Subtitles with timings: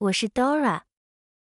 [0.00, 0.82] 我是 Dora，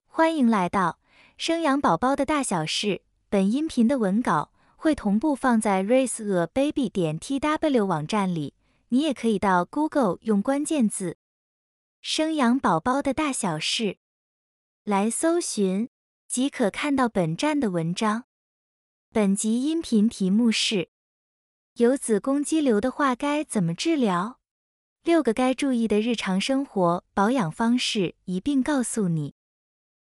[0.07, 0.99] 欢迎来到
[1.37, 3.03] 生养宝宝的大小事。
[3.29, 8.55] 本音频的文稿会同步放在 raiseababy 点 tw 网站里，
[8.89, 11.19] 你也可以到 Google 用关键字
[12.01, 13.99] “生养宝宝的大小事”
[14.85, 15.91] 来搜寻，
[16.27, 18.25] 即可看到本站的文章。
[19.13, 20.89] 本集音频题目是：
[21.75, 24.41] 有子宫肌瘤的话该怎么治疗？
[25.07, 29.35] 六个该注意的日常生活保养方式一并告诉你。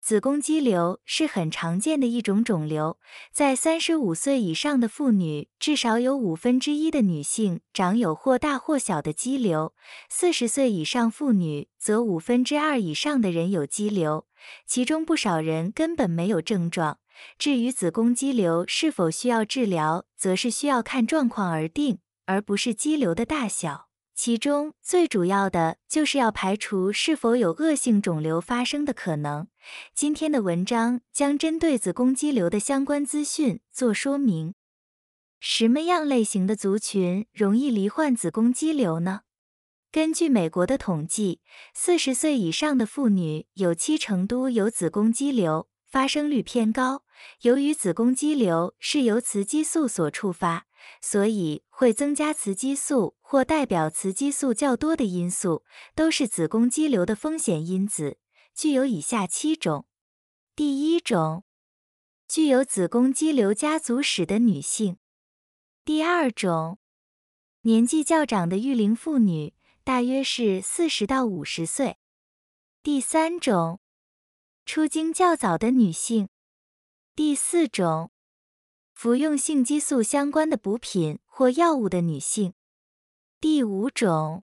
[0.03, 2.99] 子宫肌瘤是很常见的一种肿瘤，
[3.33, 9.73] 在三十五岁以上的妇女，至少有五分之一的女性长有或大或小的肌瘤；
[10.09, 14.27] 四十岁以上妇女，则五分之二以上的人有肌瘤，
[14.67, 16.99] 其中不少人根本没有症状。
[17.39, 23.90] 至于子宫肌瘤是否需要治疗，则是需要看状况而定，而不是肌瘤的大小。
[24.23, 29.49] 其中最主要的就是要排除是否有恶性肿瘤发生的可能。
[29.95, 34.53] 今天的文章将针对子宫肌瘤的相关资讯做说明。
[35.39, 39.23] 什么样类型的族群容易罹患子宫肌瘤呢？
[39.91, 41.41] 根据美国的统计，
[41.73, 47.05] 四十岁以上的妇女有七成都有子宫肌瘤，发生率偏高。
[47.41, 50.67] 由于子宫肌瘤是由雌激素所触发。
[51.01, 55.65] 所以会增加雌激素或代表雌激素较多的因素，
[55.95, 58.19] 都是子宫肌瘤的风险因子，
[58.55, 59.87] 具有以下七种。
[60.55, 61.45] 第一种，
[62.29, 64.97] 具有子宫肌瘤家族史的女性；
[65.85, 66.79] 第二种，
[67.63, 71.95] 年纪较长的育龄妇女，大约是四十到五十岁；
[72.83, 73.81] 第三种，
[74.67, 76.27] 出经较早的女性；
[77.15, 78.11] 第四种。
[79.03, 82.53] 服用性激素相关的补品或药物的女性。
[83.41, 84.45] 第五种，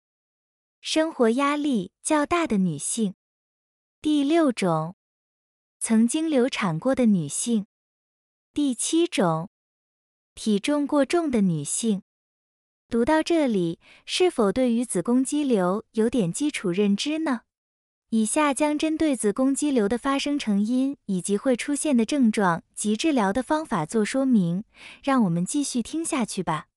[0.80, 3.16] 生活压力较大的女性。
[4.00, 4.96] 第六种，
[5.80, 7.66] 曾经流产过的女性。
[8.54, 9.50] 第七种，
[10.36, 12.04] 体重过重的女性。
[12.88, 17.42] 读到这里，是否对于子宫肌瘤有点基础认知呢？
[18.16, 24.66] 以下将针对子宫肌瘤的发生成因以及会出现的症状及治疗的方法做说明，
[25.02, 26.68] 让我们继续听下去吧。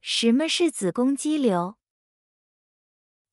[0.00, 1.76] 什么是子宫肌瘤？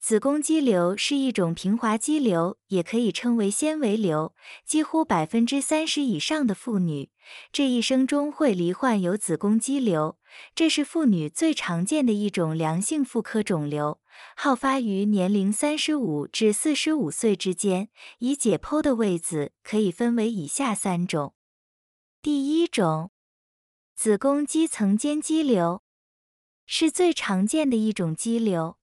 [0.04, 4.36] 子宫肌瘤是一种平滑肌瘤，也可以称为纤维瘤。
[4.66, 7.10] 几乎百分之三十以上的妇女
[7.54, 10.18] 这一生中会罹患有子宫肌瘤，
[10.54, 14.02] 这是妇女最常见的一种良性妇科肿瘤，
[14.36, 17.88] 好发于年龄三十五至四十五岁之间。
[18.20, 21.34] 已解剖的位子可以分为以下三种：
[22.22, 23.12] 第一种，
[23.96, 25.82] 子宫肌层间肌瘤，
[26.66, 28.76] 是最常见的一种肌瘤。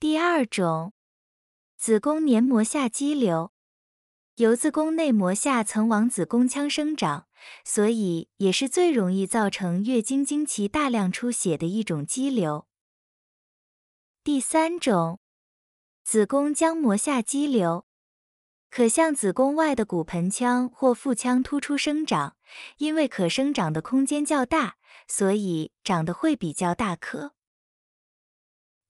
[0.00, 0.94] 第二种，
[1.76, 3.52] 子宫黏膜下肌瘤，
[4.36, 7.28] 由子宫内膜下层往子宫腔生长，
[7.66, 12.66] 所以也是最容易造成月经经期大量出血的一种肌瘤。
[14.24, 15.20] 第三种，
[16.02, 17.84] 子宫浆膜下肌瘤，
[18.70, 22.38] 可向子宫外的骨盆腔或腹腔突出生长，
[22.78, 27.34] 因为可生长的空间较大，所以长得会比较大颗。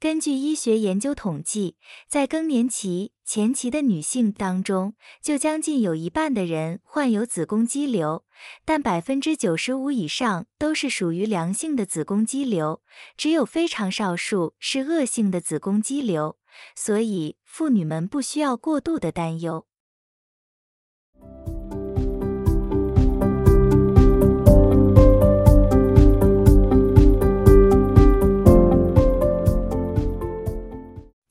[0.01, 1.77] 根据医学研究统计，
[2.09, 8.25] 在更年期前期的女性当中，就将近有一半的人患有子宫肌瘤，
[8.65, 12.81] 但百分之九十五以上都是属于良性的子宫肌瘤，
[13.19, 16.39] 只有非常少数是恶性的子宫肌瘤，
[16.75, 19.67] 所以妇女们不需要过度的担忧。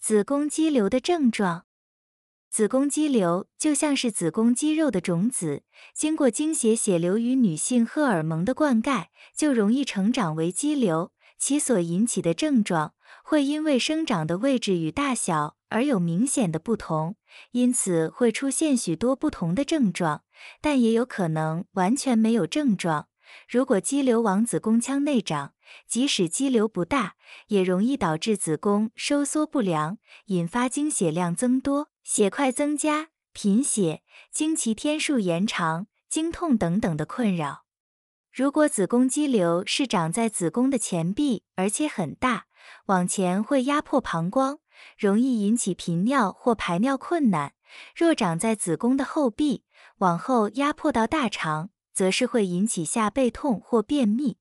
[0.10, 1.66] 子宫肌瘤的症状，
[2.50, 5.62] 子宫肌瘤就像是子宫肌肉的种子，
[5.94, 11.12] 经过经血血流与女性荷尔蒙的灌溉，就容易成长为肌瘤。
[11.38, 17.16] 其所引起的症状会因为生长的位置与大小而有明显的不同，
[17.52, 20.24] 因此会出现许多不同的症状，
[20.60, 23.10] 但也有可能完全没有症状。
[23.48, 25.54] 如果肌瘤往子宫腔内长，
[25.88, 27.16] 即使肌瘤不大，
[27.48, 34.02] 也容易导致子宫收缩不良，引发经血量增多、血块增加、贫血、
[34.32, 37.66] 经期天数延长、经痛等等的困扰。
[38.32, 42.46] 如果子宫肌瘤是长在子宫的前壁，而且很大，
[42.86, 44.60] 往前会压迫膀胱，
[44.98, 47.54] 容易引起频尿或排尿困难。
[47.96, 49.64] 若长在子宫的后壁，
[49.98, 54.38] 往后压迫到大肠，则是会引起下背痛或便秘。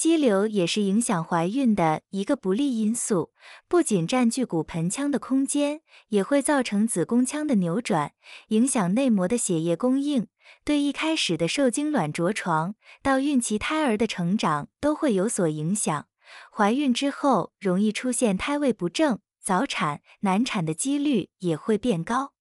[0.00, 3.34] 肌瘤也是影响怀孕的一个不利因素，
[3.68, 8.12] 不仅占据骨盆腔的空间，也会造成子宫腔的扭转，
[8.48, 10.28] 影响内膜的血液供应，
[10.64, 16.06] 对一开始的受精卵着床到孕期胎儿的成长都会有所影响。
[16.50, 22.32] 怀孕之后容易出现胎位不正、早产、难产的几率也会变高。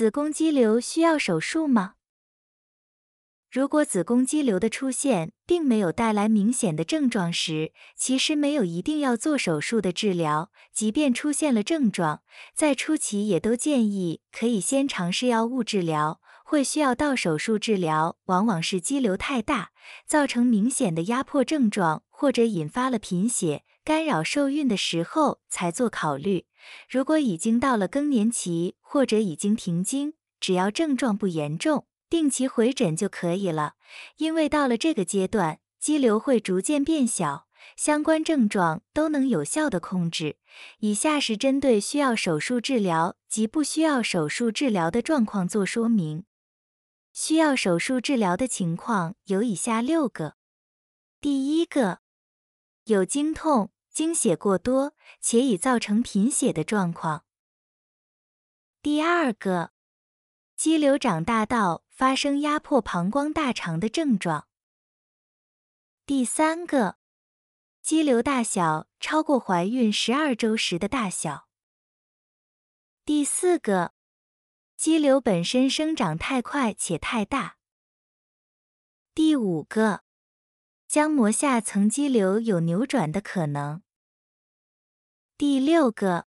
[0.00, 1.96] 子宫肌瘤需要手术吗？
[3.50, 10.50] 如果子宫肌瘤的出现并没有带来明显的症状时，其实没有一定要做手术的治疗。
[10.72, 12.22] 即便出现了症状，
[12.54, 16.22] 在初期也都建议可以先尝试药物治疗。
[16.46, 19.72] 会需要到手术治疗，往往是肌瘤太大，
[20.06, 26.46] 造成明显的压迫症状，或者引发了贫血，干扰受孕的时候才做考虑。
[26.88, 33.74] 如果已经到了更年期，或者已经停经，只要症状不严重，定期回诊就可以了。
[34.18, 40.36] 因为到了这个阶段，肌瘤会逐渐变小，相关症状都能有效的控制。
[40.78, 46.22] 以下是针对需要手术治疗及不需要手术治疗的状况做说明。
[47.12, 50.36] 需要手术治疗的情况有以下六个：
[51.20, 51.98] 第一个，
[52.84, 53.72] 有经痛。
[53.90, 57.24] 经血过多且已造成贫血的状况。
[58.80, 59.72] 第二个，
[60.56, 64.48] 肌瘤长大到发生压迫膀胱大肠的症状。
[66.06, 66.98] 第三个，
[67.82, 71.48] 肌瘤大小超过怀孕十二周时的大小。
[73.04, 73.92] 第四个，
[74.76, 77.58] 肌瘤本身生长太快且太大。
[79.14, 80.04] 第五个。
[80.90, 83.80] 浆膜下层肌瘤有扭转的可能。
[85.38, 86.26] 第六个，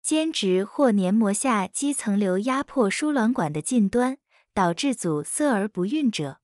[0.00, 4.18] 间质或黏膜下肌层瘤压迫输卵管的近端，
[4.54, 6.40] 导致阻塞而不孕者。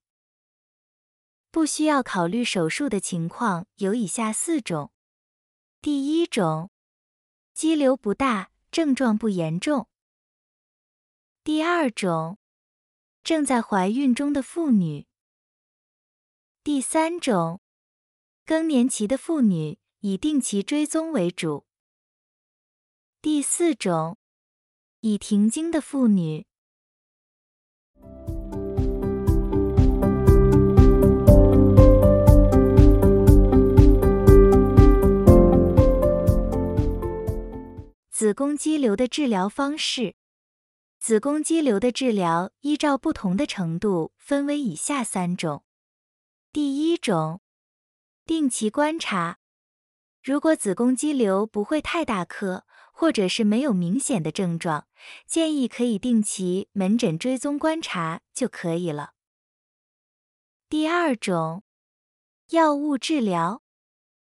[1.53, 4.91] 不需要考虑手术的情况有以下四种：
[5.81, 6.73] 第一种，
[7.55, 9.87] 肌瘤不大，症状不严重；
[11.45, 12.39] 第二种，
[13.23, 15.07] 正在怀孕中的妇女。
[16.69, 17.63] 第三种，
[18.45, 21.65] 更年期的妇女以定期追踪为主。
[23.23, 24.19] 第四种，
[25.01, 26.45] 已停经的妇女。
[38.11, 40.17] 子宫肌瘤的治疗方式，
[41.01, 45.65] 子宫肌瘤的治疗依照不同的程度分为以下三种。
[46.51, 47.43] 第一种，
[48.25, 49.39] 定期观察，
[50.23, 54.87] 如果子宫肌瘤不会太大颗，或者是没有明显的症状，
[55.27, 59.13] 建议可以定期门诊追踪观察就可以了。
[60.71, 61.65] 第二种，
[62.49, 63.63] 药物治疗。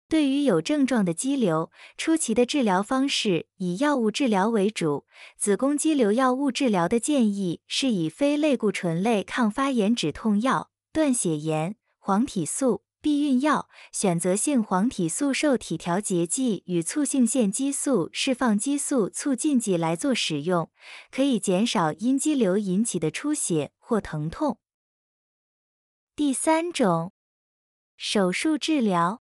[0.08, 5.06] 对于有症状的肌瘤，初期的治疗方式以药物治疗为主。
[5.38, 11.76] 子宫肌瘤药物治疗的建议是以非类固醇类抗发炎止痛药、断血盐。
[12.02, 20.70] 黄体素、避孕药、选择性黄体素受体调节剂与促性腺激素释放激素促进剂来做使用，
[21.10, 24.58] 可以减少因肌瘤引起的出血或疼痛。
[26.16, 27.12] 第三种，
[27.96, 29.22] 手术治疗。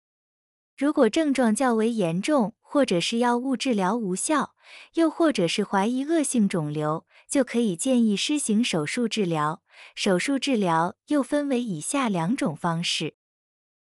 [0.77, 4.55] 如果症状较为严重，或者是药物治疗无效，
[4.93, 9.60] 又或者是怀疑恶性肿瘤，就可以建议施行手术治疗。
[9.95, 13.15] 手术治疗又分为以下两种方式。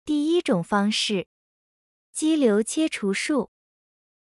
[0.05, 1.29] 第一种方式，
[2.13, 3.51] 肌瘤切除术。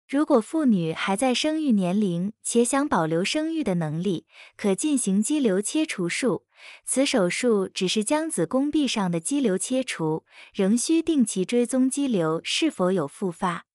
[0.08, 6.48] 如果妇女还在生育年龄且想保留生育的能力，可进行肌瘤切除术。
[6.86, 13.66] 此手术只是将子宫壁上的肌瘤切除，仍需定期追踪肌瘤是否有复发。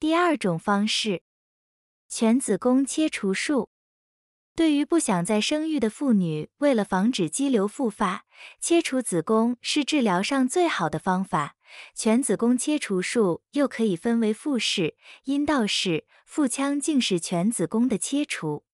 [0.00, 1.22] 第二种方式，
[2.08, 3.68] 全子宫切除术。
[4.58, 8.24] 对于不想再生育的妇女，为了防止肌瘤复发，
[8.60, 11.54] 切除子宫是治疗上最好的方法。
[11.94, 14.96] 全子宫切除术又可以分为腹式、
[15.26, 18.64] 阴道式、腹腔镜式全子宫的切除。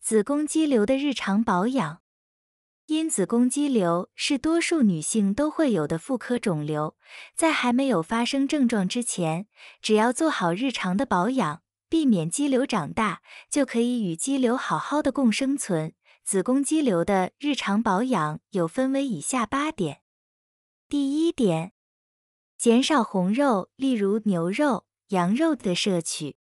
[0.00, 2.01] 子宫肌瘤的日常保养。
[2.86, 6.96] 因子宫肌瘤是多数女性都会有的妇科肿瘤，
[7.34, 9.46] 在还没有发生症状之前，
[9.80, 15.94] 只要做好日常的保养，避免肌瘤长大，就可以与肌瘤好好的共生存。
[16.24, 20.02] 子宫肌瘤的日常保养有分为以下八点。
[20.88, 21.72] 第一点，
[22.58, 26.36] 减少红肉，例如牛肉、羊肉的摄取。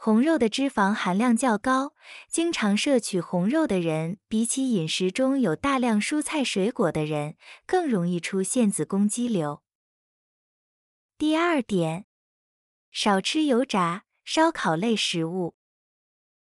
[0.00, 1.92] 红肉的脂肪含量较高，
[2.30, 7.34] 经常摄取红肉的人，比起饮食中有大量蔬菜水果的人，
[7.66, 9.60] 更容易出现子宫肌瘤。
[11.18, 12.06] 第二点，
[12.92, 15.56] 少吃油炸、烧烤类食物，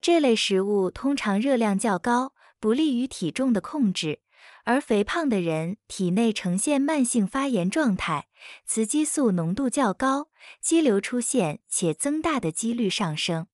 [0.03, 4.21] 这类食物通常热量较高，不利于体重的控制，
[4.67, 8.29] 而肥胖的人体内呈现慢性发炎状态，
[8.67, 10.29] 雌激素浓度较高。
[10.61, 13.47] 肌瘤出现且增大的几率上升。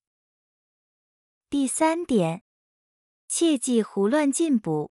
[1.50, 2.44] 第三点，
[3.28, 4.90] 切忌胡乱进补。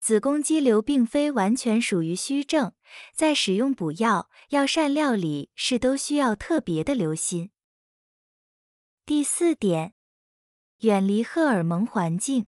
[0.00, 2.72] 子宫肌瘤并非完全属于虚症，
[3.14, 7.50] 在使用补药、药膳料理时都需要特别的留心。
[9.04, 9.92] 第四点，
[10.78, 12.46] 远离荷尔蒙环境。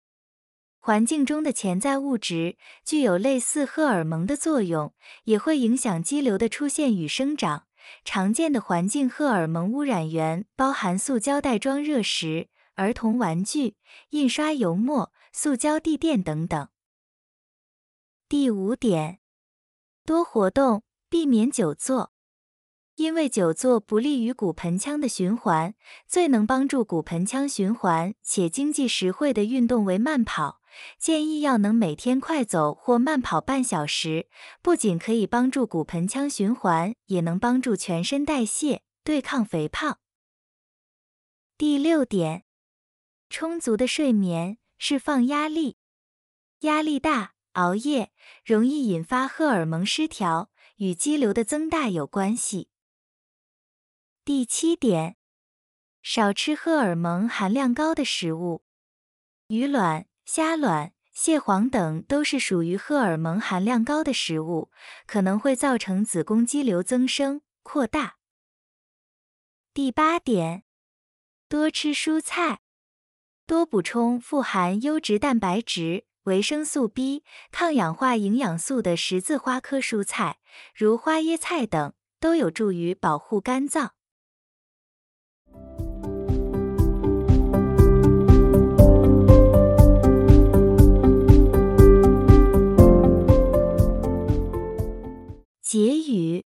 [0.87, 7.65] 环境中的潜在物质具有类似荷尔蒙的作用，也会影响肌瘤的出现与生长。
[8.05, 13.77] 常见的环境荷尔蒙污染源包含塑胶袋装热食、儿童玩具、
[14.11, 16.69] 印刷油墨、塑胶地垫等等。
[18.29, 19.21] 第五点，
[20.05, 22.13] 多活动，避免久坐。
[22.97, 25.75] 因为久坐不利于骨盆腔的循环，
[26.07, 30.61] 最能帮助骨盆腔循环且经济实惠的运动为慢跑。
[30.99, 34.29] 建议要能每天快走或慢跑半小时，
[34.63, 39.99] 不仅可以帮助骨盆腔循环，也能帮助全身代谢，对抗肥胖。
[41.57, 42.45] 第六点，
[43.31, 45.77] 充足的睡眠，释放压力。
[46.61, 48.11] 压力大、熬夜
[48.45, 52.69] 容易引发荷尔蒙失调，与肌瘤的增大有关系。
[54.25, 55.17] 第七点，
[56.03, 58.65] 少吃荷尔蒙含量高的食物，
[59.49, 60.07] 鱼卵。
[60.25, 64.71] 虾卵、蟹黄等都是属于荷尔蒙含量高的食物，
[65.07, 68.17] 可能会造成子宫肌瘤增生扩大。
[69.73, 70.65] 第八点，
[71.49, 72.61] 多吃蔬菜，
[73.47, 80.39] 多补充富含优质蛋白质、维生素 B、抗氧化营养素的十字花科蔬菜，
[80.75, 83.95] 如花椰菜等，都有助于保护肝脏。
[95.75, 96.45] 结语：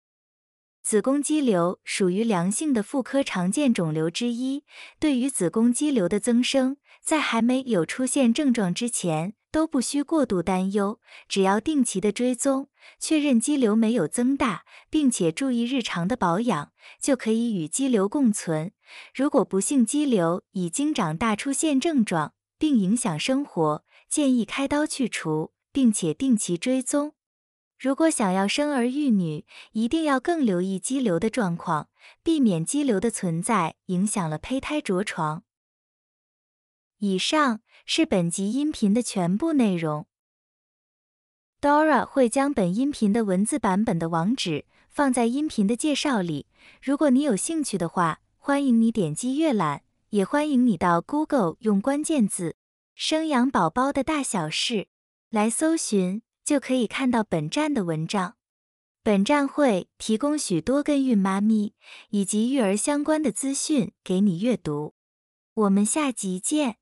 [0.83, 4.65] 子宫肌瘤属于良性的妇科常见肿瘤之一。
[4.99, 10.99] 对于子宫肌瘤的增生，在还没有出现症状之前，都不需过度担忧。
[11.29, 18.73] 只要定期的追踪，确认肌瘤没有增大，并且注意日常的保养，就可以与肌瘤共存。
[19.15, 27.13] 如果不幸肌瘤已经长大，出现症状，并影响生活，建议开刀去除，并且定期追踪。
[27.79, 31.89] 如果想要生儿育女，一定要更留意肌瘤的状况，
[32.25, 35.45] 避免肌瘤的存在影响了胚胎着床。
[36.99, 40.07] 以上是本集音频的全部内容。
[41.61, 46.47] Dora 会将本音频的文字版本的网址放在音频的介绍里，
[46.83, 52.57] 如果你有兴趣的话，欢迎你点击阅览，也欢迎你到 Google 用关键字
[52.97, 54.89] “生养宝宝的大小事”
[55.31, 56.23] 来搜寻。
[56.49, 58.37] 就可以看到本站的文章。
[59.03, 61.75] 本站会提供许多跟孕妈咪
[62.09, 64.95] 以及育儿相关的资讯给你阅读。
[65.53, 66.77] 我们下集见。